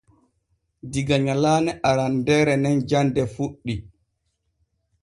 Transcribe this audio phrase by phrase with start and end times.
[0.91, 3.73] Diga nyalaane arandeere nin jande fuɗɗi.